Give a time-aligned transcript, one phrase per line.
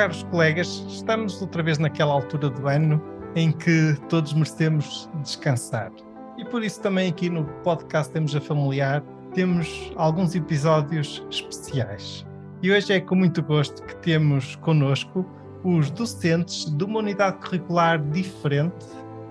[0.00, 3.02] Caros colegas, estamos outra vez naquela altura do ano
[3.36, 5.92] em que todos merecemos descansar.
[6.38, 9.02] E por isso também aqui no podcast Temos a Familiar
[9.34, 12.24] temos alguns episódios especiais.
[12.62, 15.26] E hoje é com muito gosto que temos conosco
[15.64, 18.86] os docentes de uma unidade curricular diferente,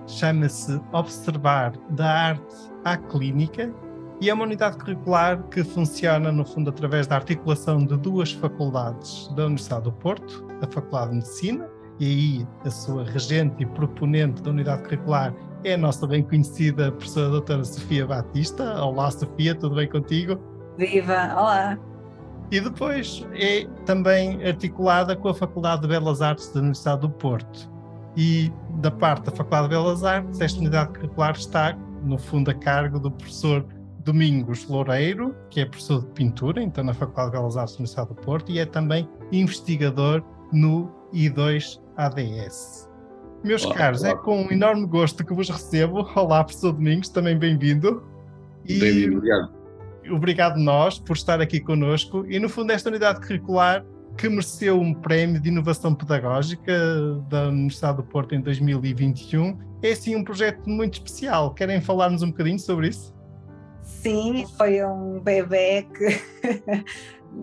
[0.06, 3.74] chama-se Observar da Arte à Clínica,
[4.20, 9.26] e é uma unidade curricular que funciona, no fundo, através da articulação de duas faculdades
[9.34, 14.42] da Universidade do Porto, a Faculdade de Medicina, e aí a sua regente e proponente
[14.42, 18.82] da unidade curricular é a nossa bem conhecida professora doutora Sofia Batista.
[18.82, 20.38] Olá, Sofia, tudo bem contigo?
[20.78, 21.78] Viva, olá!
[22.50, 27.70] E depois é também articulada com a Faculdade de Belas Artes da Universidade do Porto.
[28.16, 32.54] E da parte da Faculdade de Belas Artes, esta unidade curricular está, no fundo, a
[32.54, 33.64] cargo do professor
[34.02, 38.08] Domingos Loureiro, que é professor de pintura, então na Faculdade de Belas Artes da Universidade
[38.08, 42.88] do Porto, e é também investigador no I2 ADS.
[43.42, 44.10] Meus olá, caros, olá.
[44.10, 46.06] é com um enorme gosto que vos recebo.
[46.14, 48.02] Olá, professor Domingos, também bem-vindo.
[48.66, 49.52] Bem-vindo, obrigado.
[50.10, 52.26] Obrigado nós por estar aqui conosco.
[52.28, 53.84] E no fundo, esta unidade curricular
[54.16, 56.72] que mereceu um prémio de inovação pedagógica
[57.28, 61.54] da Universidade do Porto em 2021, é sim um projeto muito especial.
[61.54, 63.14] Querem falar-nos um bocadinho sobre isso?
[64.02, 66.84] Sim, foi um bebê que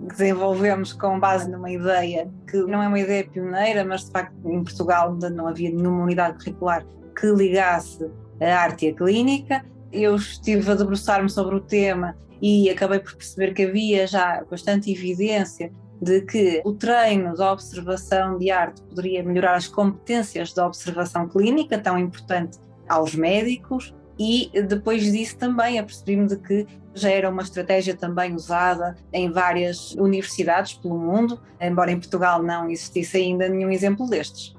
[0.10, 4.64] desenvolvemos com base numa ideia que não é uma ideia pioneira, mas de facto em
[4.64, 6.84] Portugal ainda não havia nenhuma unidade curricular
[7.16, 8.10] que ligasse
[8.42, 9.64] a arte e a clínica.
[9.92, 14.92] Eu estive a debruçar-me sobre o tema e acabei por perceber que havia já bastante
[14.92, 21.28] evidência de que o treino da observação de arte poderia melhorar as competências da observação
[21.28, 22.58] clínica, tão importante
[22.90, 28.96] aos médicos, e depois disso também apercebi-me de que já era uma estratégia também usada
[29.14, 34.56] em várias universidades pelo mundo, embora em Portugal não existisse ainda nenhum exemplo destes.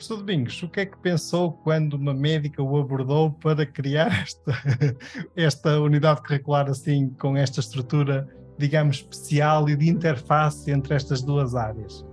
[0.00, 4.52] Professor Domingos, o que é que pensou quando uma médica o abordou para criar esta,
[5.36, 8.26] esta unidade curricular assim, com esta estrutura,
[8.58, 12.04] digamos, especial e de interface entre estas duas áreas?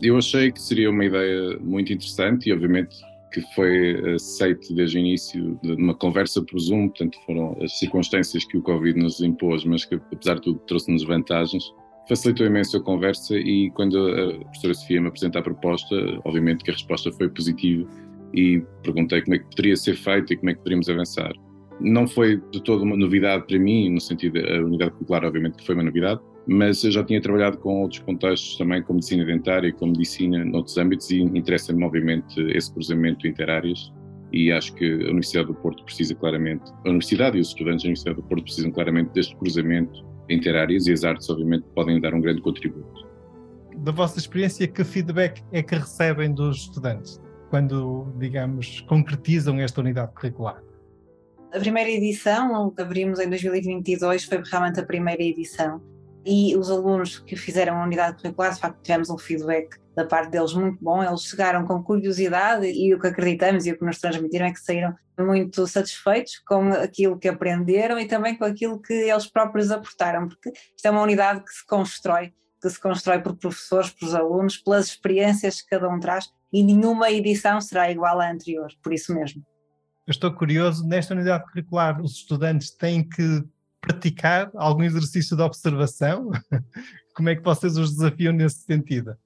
[0.00, 2.96] Eu achei que seria uma ideia muito interessante e, obviamente,
[3.34, 8.44] que foi aceito desde o início de uma conversa por Zoom, portanto foram as circunstâncias
[8.44, 11.64] que o Covid nos impôs, mas que apesar de tudo trouxe-nos vantagens.
[12.08, 16.70] Facilitou imenso a conversa e quando a professora Sofia me apresenta a proposta, obviamente que
[16.70, 17.90] a resposta foi positiva
[18.32, 21.32] e perguntei como é que poderia ser feito e como é que poderíamos avançar.
[21.80, 25.66] Não foi de toda uma novidade para mim, no sentido, a unidade curricular obviamente que
[25.66, 29.72] foi uma novidade, mas eu já tinha trabalhado com outros contextos também, como medicina dentária,
[29.72, 33.92] como medicina noutros âmbitos, e interessa-me, obviamente, esse cruzamento interáreas.
[34.32, 37.88] E acho que a Universidade do Porto precisa claramente, a Universidade e os estudantes da
[37.88, 42.20] Universidade do Porto precisam claramente deste cruzamento interáreas, e as artes, obviamente, podem dar um
[42.20, 43.08] grande contributo.
[43.76, 50.12] Da vossa experiência, que feedback é que recebem dos estudantes quando, digamos, concretizam esta unidade
[50.14, 50.62] curricular?
[51.52, 55.80] A primeira edição, que abrimos em 2022, foi realmente a primeira edição
[56.24, 60.30] e os alunos que fizeram a unidade curricular, de facto, tivemos um feedback da parte
[60.30, 61.02] deles muito bom.
[61.02, 64.60] Eles chegaram com curiosidade e o que acreditamos e o que nos transmitiram é que
[64.60, 70.28] saíram muito satisfeitos com aquilo que aprenderam e também com aquilo que eles próprios aportaram,
[70.28, 74.56] porque isto é uma unidade que se constrói, que se constrói por professores, por alunos,
[74.58, 79.14] pelas experiências que cada um traz e nenhuma edição será igual à anterior, por isso
[79.14, 79.44] mesmo.
[80.06, 83.42] Eu estou curioso, nesta unidade curricular os estudantes têm que
[83.86, 86.30] praticar algum exercício de observação?
[87.14, 89.16] Como é que vocês os desafiam nesse sentido?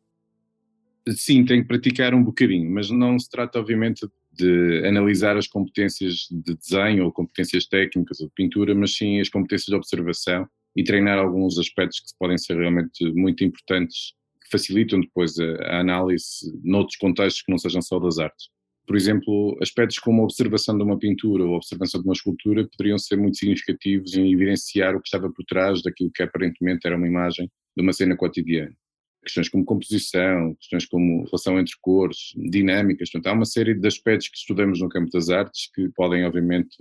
[1.08, 6.28] Sim, tem que praticar um bocadinho, mas não se trata, obviamente, de analisar as competências
[6.30, 10.46] de desenho ou competências técnicas ou de pintura, mas sim as competências de observação
[10.76, 14.12] e treinar alguns aspectos que podem ser realmente muito importantes,
[14.42, 18.48] que facilitam depois a, a análise noutros contextos que não sejam só das artes.
[18.88, 22.66] Por exemplo, aspectos como a observação de uma pintura ou a observação de uma escultura
[22.66, 26.96] poderiam ser muito significativos em evidenciar o que estava por trás daquilo que aparentemente era
[26.96, 28.74] uma imagem de uma cena cotidiana.
[29.22, 34.28] Questões como composição, questões como relação entre cores, dinâmicas, portanto, há uma série de aspectos
[34.28, 36.74] que estudamos no campo das artes que podem, obviamente,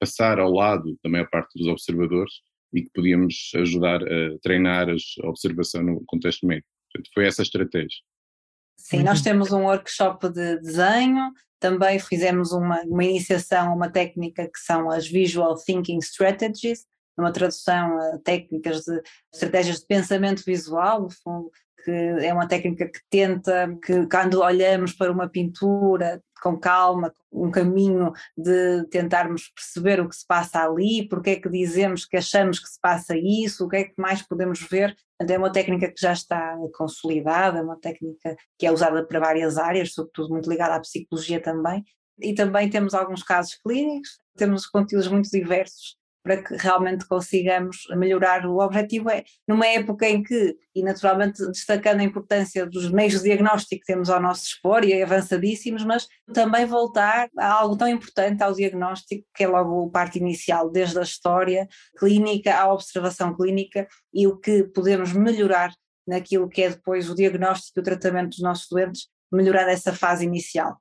[0.00, 2.40] passar ao lado da maior parte dos observadores
[2.74, 6.66] e que podíamos ajudar a treinar a observação no contexto médico.
[6.92, 8.00] Portanto, foi essa a estratégia.
[8.82, 14.48] Sim, nós temos um workshop de desenho, também fizemos uma, uma iniciação a uma técnica
[14.48, 16.84] que são as Visual Thinking Strategies,
[17.16, 19.00] uma tradução a técnicas de
[19.32, 21.50] estratégias de pensamento visual, no fundo,
[21.84, 27.50] que é uma técnica que tenta que quando olhamos para uma pintura com calma, um
[27.50, 32.58] caminho de tentarmos perceber o que se passa ali, porque é que dizemos que achamos
[32.58, 34.94] que se passa isso, o que é que mais podemos ver.
[35.20, 39.56] É uma técnica que já está consolidada, é uma técnica que é usada para várias
[39.56, 41.84] áreas, sobretudo muito ligada à psicologia também.
[42.20, 48.46] E também temos alguns casos clínicos, temos conteúdos muito diversos para que realmente consigamos melhorar.
[48.46, 53.24] O objetivo é, numa época em que, e naturalmente destacando a importância dos meios de
[53.24, 58.42] diagnóstico que temos ao nosso dispor e avançadíssimos, mas também voltar a algo tão importante
[58.42, 63.88] ao diagnóstico, que é logo o parte inicial, desde a história clínica à observação clínica
[64.12, 65.72] e o que podemos melhorar
[66.06, 70.24] naquilo que é depois o diagnóstico e o tratamento dos nossos doentes, melhorar essa fase
[70.24, 70.76] inicial.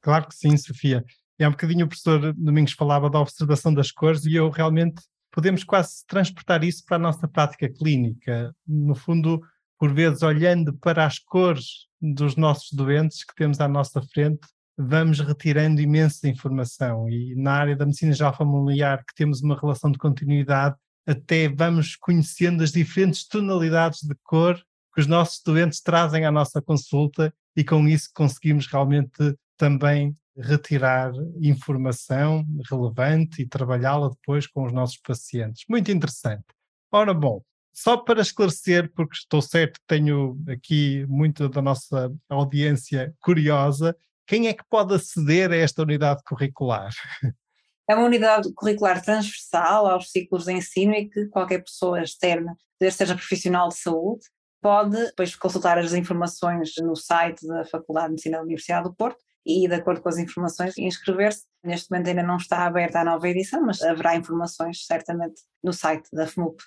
[0.00, 1.04] Claro que sim, Sofia.
[1.42, 5.02] E há um bocadinho o professor Domingos falava da observação das cores e eu realmente
[5.28, 8.54] podemos quase transportar isso para a nossa prática clínica.
[8.64, 9.42] No fundo,
[9.76, 14.46] por vezes, olhando para as cores dos nossos doentes que temos à nossa frente,
[14.78, 17.08] vamos retirando imensa informação.
[17.08, 21.96] E na área da medicina geral familiar, que temos uma relação de continuidade, até vamos
[21.96, 24.54] conhecendo as diferentes tonalidades de cor
[24.94, 31.12] que os nossos doentes trazem à nossa consulta e com isso conseguimos realmente também retirar
[31.40, 35.64] informação relevante e trabalhá-la depois com os nossos pacientes.
[35.68, 36.44] Muito interessante.
[36.90, 37.42] Ora, bom,
[37.72, 43.96] só para esclarecer, porque estou certo que tenho aqui muita da nossa audiência curiosa,
[44.26, 46.92] quem é que pode aceder a esta unidade curricular?
[47.88, 52.56] É uma unidade curricular transversal aos ciclos de ensino e que qualquer pessoa externa,
[52.90, 54.24] seja profissional de saúde,
[54.60, 59.18] pode depois consultar as informações no site da Faculdade de Medicina da Universidade do Porto
[59.44, 61.44] e, de acordo com as informações, inscrever-se.
[61.64, 66.08] Neste momento ainda não está aberta a nova edição, mas haverá informações certamente no site
[66.12, 66.62] da FMUP.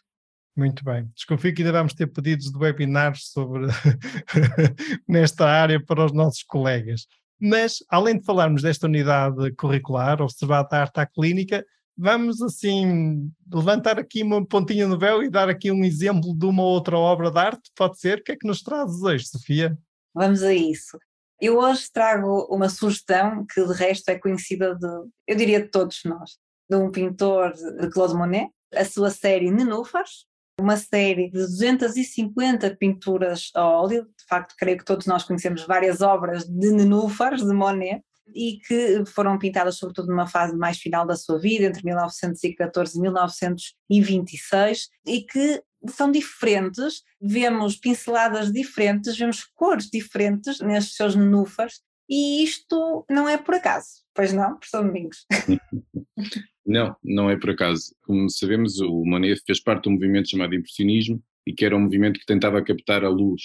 [0.55, 1.09] Muito bem.
[1.13, 3.67] Desconfio que ainda vamos ter pedidos de webinars sobre
[5.07, 7.07] nesta área para os nossos colegas.
[7.39, 11.65] Mas, além de falarmos desta unidade curricular, observada a arte à clínica,
[11.97, 16.63] vamos assim levantar aqui uma pontinha no véu e dar aqui um exemplo de uma
[16.63, 18.19] outra obra de arte, pode ser?
[18.19, 19.77] O que é que nos trazes hoje, Sofia?
[20.13, 20.97] Vamos a isso.
[21.39, 24.87] Eu hoje trago uma sugestão que de resto é conhecida de,
[25.27, 26.37] eu diria de todos nós,
[26.69, 30.25] de um pintor de Claude Monet, a sua série Nenúfares,
[30.59, 36.01] uma série de 250 pinturas a óleo, de facto creio que todos nós conhecemos várias
[36.01, 38.01] obras de nenúfares de Monet,
[38.33, 43.01] e que foram pintadas sobretudo numa fase mais final da sua vida, entre 1914 e
[43.01, 45.61] 1926, e que
[45.91, 53.37] são diferentes, vemos pinceladas diferentes, vemos cores diferentes nestes seus nenúfares, e isto não é
[53.37, 55.25] por acaso, pois não, professor Domingos?
[56.65, 57.95] não, não é por acaso.
[58.03, 61.81] Como sabemos, o Monet fez parte de um movimento chamado Impressionismo, e que era um
[61.81, 63.41] movimento que tentava captar a luz,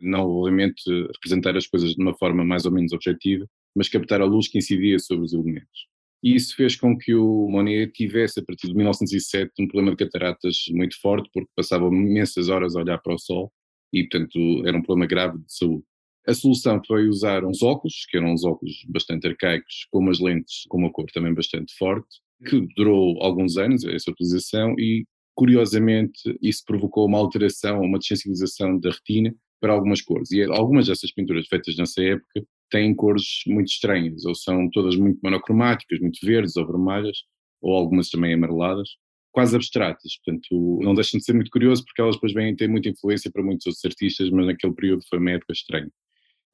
[0.00, 0.82] não obviamente
[1.14, 4.58] representar as coisas de uma forma mais ou menos objetiva, mas captar a luz que
[4.58, 5.91] incidia sobre os elementos.
[6.22, 10.04] E isso fez com que o Monet tivesse, a partir de 1907, um problema de
[10.04, 13.52] cataratas muito forte, porque passava imensas horas a olhar para o sol
[13.92, 15.84] e, portanto, era um problema grave de saúde.
[16.26, 20.62] A solução foi usar uns óculos, que eram uns óculos bastante arcaicos, com umas lentes
[20.68, 26.62] com uma cor também bastante forte, que durou alguns anos, essa utilização, e curiosamente isso
[26.64, 30.30] provocou uma alteração, uma desensibilização da retina para algumas cores.
[30.30, 35.20] E algumas dessas pinturas feitas nessa época têm cores muito estranhas, ou são todas muito
[35.22, 37.18] monocromáticas, muito verdes ou vermelhas,
[37.60, 38.88] ou algumas também amareladas,
[39.30, 40.18] quase abstratas.
[40.24, 43.42] Portanto, não deixam de ser muito curioso porque elas depois vêm ter muita influência para
[43.42, 45.90] muitos outros artistas, mas naquele período foi uma época estranha.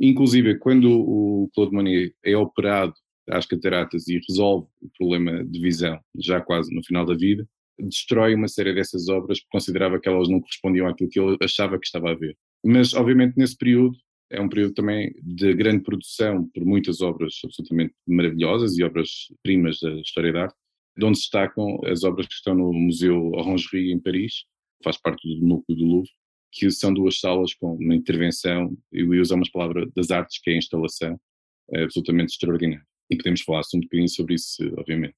[0.01, 2.95] Inclusive, quando o Claude Monet é operado
[3.31, 7.47] às cataratas e resolve o problema de visão, já quase no final da vida,
[7.79, 11.79] destrói uma série dessas obras porque considerava que elas não correspondiam àquilo que ele achava
[11.79, 12.37] que estava a ver.
[12.65, 13.97] Mas, obviamente, nesse período,
[14.30, 19.90] é um período também de grande produção por muitas obras absolutamente maravilhosas e obras-primas da
[20.00, 20.56] história da arte,
[20.97, 24.44] de onde destacam as obras que estão no Museu Orangerie em Paris,
[24.82, 26.11] faz parte do núcleo do Louvre,
[26.52, 30.50] que são duas salas com uma intervenção, eu ia usar umas palavras das artes, que
[30.50, 31.18] é a instalação,
[31.73, 32.85] é absolutamente extraordinária.
[33.11, 35.14] e podemos falar um bocadinho sobre isso, obviamente.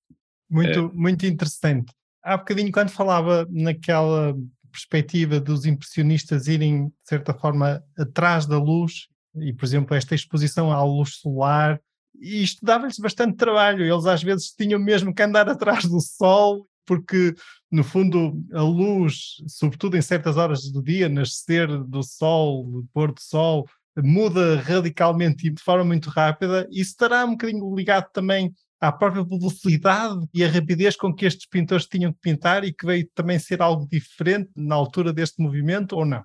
[0.49, 0.93] Muito, é.
[0.93, 1.93] muito interessante.
[2.23, 4.37] Há bocadinho, quando falava naquela
[4.71, 10.73] perspectiva dos impressionistas irem, de certa forma, atrás da luz, e, por exemplo, esta exposição
[10.73, 11.81] à luz solar,
[12.21, 13.85] isto dava-lhes bastante trabalho.
[13.85, 17.35] Eles, às vezes, tinham mesmo que andar atrás do sol, porque,
[17.71, 23.21] no fundo, a luz, sobretudo em certas horas do dia, nascer do sol, pôr do
[23.21, 26.67] sol, muda radicalmente e de forma muito rápida.
[26.71, 31.47] Isso estará um bocadinho ligado também à própria velocidade e a rapidez com que estes
[31.47, 35.97] pintores tinham que pintar e que veio também ser algo diferente na altura deste movimento
[35.97, 36.25] ou não?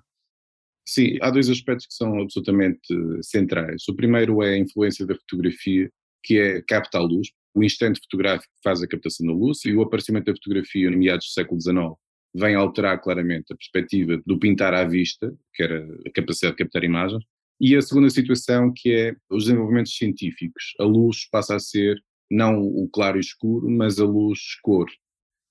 [0.88, 2.86] Sim, há dois aspectos que são absolutamente
[3.22, 3.82] centrais.
[3.88, 5.90] O primeiro é a influência da fotografia,
[6.22, 9.80] que é capta a luz, o instante fotográfico faz a captação da luz e o
[9.80, 11.94] aparecimento da fotografia no meados do século XIX
[12.34, 16.84] vem alterar claramente a perspectiva do pintar à vista, que era a capacidade de captar
[16.84, 17.24] imagens,
[17.58, 20.74] e a segunda situação que é os desenvolvimentos científicos.
[20.78, 21.98] A luz passa a ser
[22.30, 24.86] não o claro e escuro, mas a luz cor.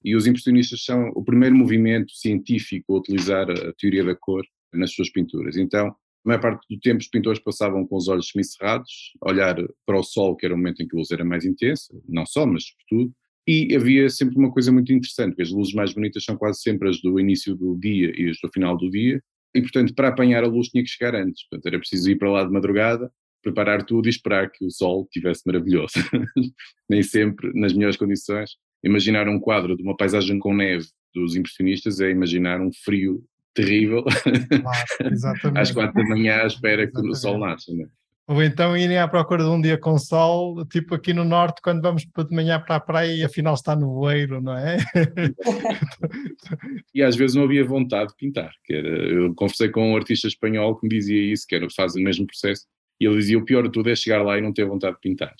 [0.03, 4.93] E os impressionistas são o primeiro movimento científico a utilizar a teoria da cor nas
[4.93, 5.57] suas pinturas.
[5.57, 9.55] Então, a maior parte do tempo os pintores passavam com os olhos semicerrados, olhar
[9.85, 12.25] para o sol, que era o momento em que a luz era mais intensa, não
[12.25, 13.13] só, mas sobretudo,
[13.47, 16.89] e havia sempre uma coisa muito interessante, que as luzes mais bonitas são quase sempre
[16.89, 19.21] as do início do dia e as do final do dia,
[19.53, 22.31] e portanto para apanhar a luz tinha que chegar antes, portanto era preciso ir para
[22.31, 23.11] lá de madrugada,
[23.45, 25.93] preparar tudo e esperar que o sol estivesse maravilhoso.
[26.89, 28.51] Nem sempre nas melhores condições.
[28.83, 33.23] Imaginar um quadro de uma paisagem com neve dos impressionistas é imaginar um frio
[33.53, 37.71] terrível claro, às quatro da manhã à espera que o sol nasça.
[37.73, 37.85] Né?
[38.27, 41.81] Ou então irem à procura de um dia com sol, tipo aqui no norte, quando
[41.81, 44.77] vamos de manhã para a praia e afinal está no voeiro, não é?
[46.93, 48.51] e às vezes não havia vontade de pintar.
[48.63, 51.95] Que era, eu conversei com um artista espanhol que me dizia isso, que era, faz
[51.95, 52.65] o mesmo processo,
[52.99, 55.01] e ele dizia: o pior de tudo é chegar lá e não ter vontade de
[55.01, 55.33] pintar.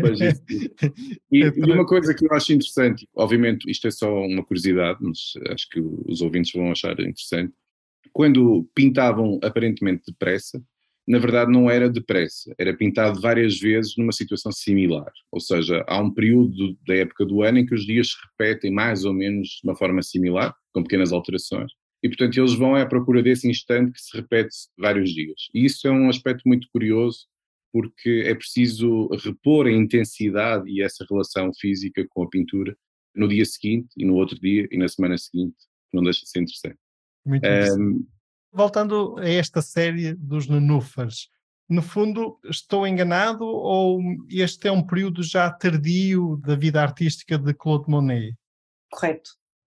[0.00, 0.20] Pois,
[1.32, 5.32] e, e, uma coisa que eu acho interessante, obviamente isto é só uma curiosidade, mas
[5.50, 7.52] acho que os ouvintes vão achar interessante.
[8.12, 10.62] Quando pintavam aparentemente depressa,
[11.08, 15.10] na verdade não era depressa, era pintado várias vezes numa situação similar.
[15.30, 18.70] Ou seja, há um período da época do ano em que os dias se repetem
[18.70, 22.84] mais ou menos de uma forma similar, com pequenas alterações e portanto eles vão à
[22.84, 25.48] procura desse instante que se repete vários dias.
[25.54, 27.26] E isso é um aspecto muito curioso
[27.72, 32.76] porque é preciso repor a intensidade e essa relação física com a pintura
[33.14, 35.56] no dia seguinte e no outro dia e na semana seguinte,
[35.90, 36.78] que não deixa de ser interessante.
[37.24, 37.80] Muito interessante.
[37.80, 38.06] Um,
[38.54, 41.30] Voltando a esta série dos nenúfares,
[41.66, 47.54] no fundo, estou enganado ou este é um período já tardio da vida artística de
[47.54, 48.34] Claude Monet?
[48.90, 49.30] Correto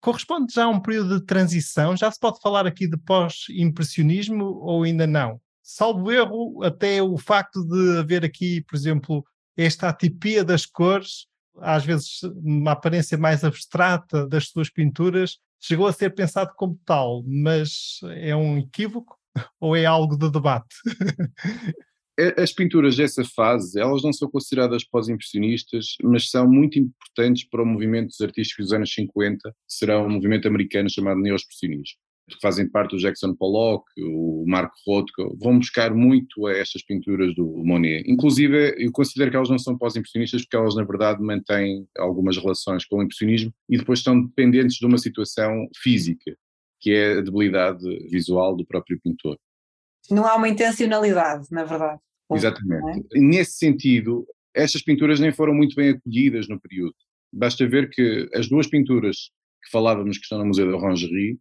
[0.02, 1.96] corresponde já a um período de transição?
[1.96, 5.40] Já se pode falar aqui de pós-impressionismo ou ainda não?
[5.62, 9.24] Salvo erro, até o facto de haver aqui, por exemplo,
[9.56, 11.26] esta atipia das cores,
[11.60, 17.22] às vezes uma aparência mais abstrata das suas pinturas, chegou a ser pensado como tal,
[17.24, 19.16] mas é um equívoco
[19.60, 20.74] ou é algo de debate?
[22.36, 27.66] as pinturas dessa fase, elas não são consideradas pós-impressionistas, mas são muito importantes para o
[27.66, 31.96] movimento dos artísticos dos anos 50, que será um movimento americano chamado neo-expressionismo.
[32.40, 37.44] Fazem parte o Jackson Pollock, o Marco Rothko, vão buscar muito a estas pinturas do
[37.64, 38.04] Monet.
[38.06, 42.84] Inclusive, eu considero que elas não são pós-impressionistas porque elas, na verdade, mantêm algumas relações
[42.84, 46.36] com o impressionismo e depois estão dependentes de uma situação física,
[46.80, 49.36] que é a debilidade visual do próprio pintor.
[50.10, 52.00] Não há uma intencionalidade, na verdade.
[52.30, 53.06] Exatamente.
[53.14, 53.18] É?
[53.18, 56.94] Nesse sentido, estas pinturas nem foram muito bem acolhidas no período.
[57.32, 59.30] Basta ver que as duas pinturas
[59.64, 61.38] que falávamos que estão no Museu da Orangerie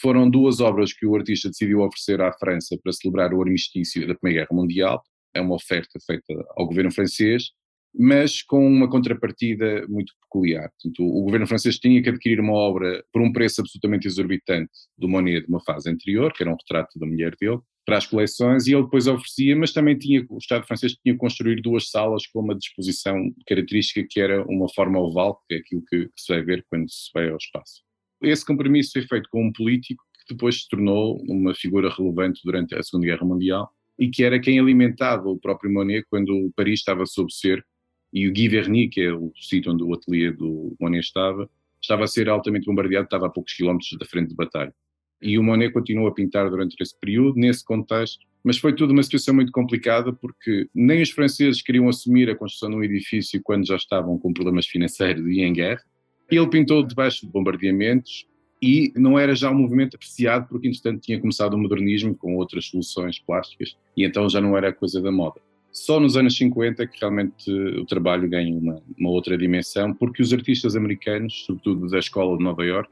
[0.00, 4.14] foram duas obras que o artista decidiu oferecer à França para celebrar o armistício da
[4.14, 5.02] Primeira Guerra Mundial.
[5.34, 7.50] É uma oferta feita ao governo francês,
[7.94, 10.70] mas com uma contrapartida muito peculiar.
[10.70, 15.08] Portanto, o governo francês tinha que adquirir uma obra por um preço absolutamente exorbitante do
[15.08, 18.66] Monet de uma fase anterior, que era um retrato da mulher dele, para as coleções
[18.66, 22.40] e ele depois oferecia, mas também tinha, o Estado francês tinha construir duas salas com
[22.40, 26.66] uma disposição característica que era uma forma oval, que é aquilo que, se vai ver
[26.68, 27.82] quando se vai ao espaço.
[28.20, 32.74] Esse compromisso foi feito com um político que depois se tornou uma figura relevante durante
[32.74, 37.06] a Segunda Guerra Mundial e que era quem alimentava o próprio Monet quando Paris estava
[37.06, 37.68] sob cerco
[38.12, 41.48] e o Guy Verny, que é o sítio onde o ateliê do Monet estava,
[41.80, 44.74] estava a ser altamente bombardeado, estava a poucos quilómetros da frente de batalha
[45.20, 49.02] e o Monet continuou a pintar durante esse período, nesse contexto, mas foi tudo uma
[49.02, 53.66] situação muito complicada porque nem os franceses queriam assumir a construção de um edifício quando
[53.66, 55.82] já estavam com problemas financeiros e em guerra.
[56.30, 58.26] Ele pintou debaixo de bombardeamentos
[58.62, 62.66] e não era já um movimento apreciado porque, entretanto, tinha começado o modernismo com outras
[62.66, 65.40] soluções plásticas e então já não era coisa da moda.
[65.72, 70.22] Só nos anos 50 é que realmente o trabalho ganha uma, uma outra dimensão, porque
[70.22, 72.88] os artistas americanos, sobretudo da escola de Nova York,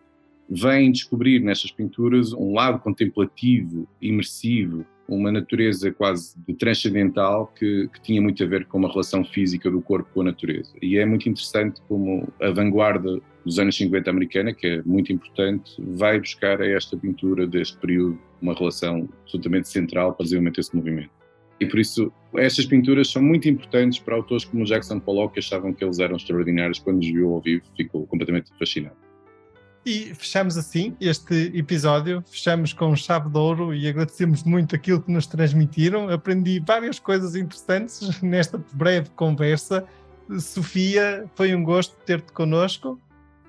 [0.49, 8.01] vêm descobrir nestas pinturas um lado contemplativo, imersivo, uma natureza quase de transcendental que, que,
[8.01, 10.73] tinha muito a ver com uma relação física do corpo com a natureza.
[10.81, 15.75] E é muito interessante como a vanguarda dos anos 50 americana, que é muito importante,
[15.79, 21.11] vai buscar a esta pintura deste período uma relação absolutamente central para desenvolvimento desse movimento.
[21.61, 25.73] E por isso, estas pinturas são muito importantes para autores como Jackson Pollock, que achavam
[25.73, 26.79] que eles eram extraordinários.
[26.79, 28.97] Quando os viu ao vivo, ficou completamente fascinado.
[29.85, 35.13] E fechamos assim este episódio, fechamos com chave de ouro e agradecemos muito aquilo que
[35.13, 36.09] nos transmitiram.
[36.09, 39.85] Aprendi várias coisas interessantes nesta breve conversa.
[40.41, 42.99] Sofia, foi um gosto ter-te connosco.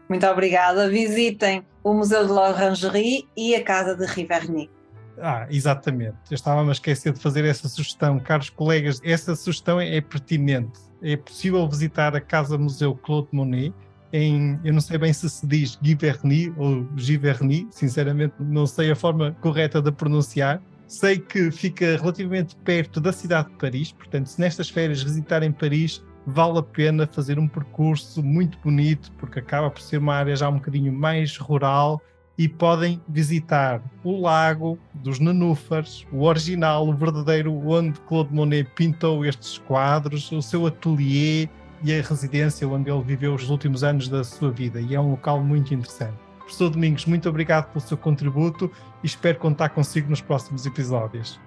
[0.10, 0.90] Muito obrigada.
[0.90, 4.70] Visitem o Museu de l'Orangerie e a Casa de Riverny.
[5.18, 6.18] Ah, exatamente.
[6.30, 8.20] Eu estava a esquecer de fazer essa sugestão.
[8.20, 10.80] Caros colegas, essa sugestão é pertinente.
[11.02, 13.74] É possível visitar a Casa Museu Claude Monet
[14.16, 18.96] em, eu não sei bem se se diz Giverny ou Giverny, sinceramente não sei a
[18.96, 20.62] forma correta de pronunciar.
[20.88, 26.02] Sei que fica relativamente perto da cidade de Paris, portanto, se nestas férias visitarem Paris,
[26.26, 30.48] vale a pena fazer um percurso muito bonito, porque acaba por ser uma área já
[30.48, 32.02] um bocadinho mais rural
[32.38, 39.26] e podem visitar o lago dos nenúfares, o original, o verdadeiro, onde Claude Monet pintou
[39.26, 41.50] estes quadros, o seu atelier
[41.84, 44.80] e a residência onde ele viveu os últimos anos da sua vida.
[44.80, 46.18] E é um local muito interessante.
[46.40, 48.72] Professor Domingos, muito obrigado pelo seu contributo
[49.04, 51.40] e espero contar consigo nos próximos episódios.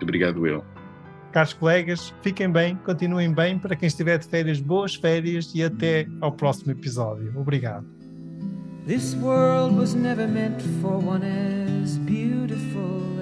[0.00, 0.64] Obrigado, eu.
[1.30, 3.58] Caros colegas, fiquem bem, continuem bem.
[3.58, 7.32] Para quem estiver de férias, boas férias e até ao próximo episódio.
[7.38, 7.86] Obrigado.
[8.86, 13.21] This world was never meant for one as beautiful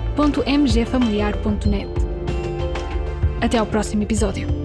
[0.21, 1.89] www.mgfamiliar.net.
[3.41, 4.60] Até ao próximo episódio.